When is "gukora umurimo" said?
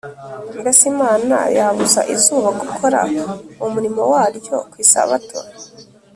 2.61-4.01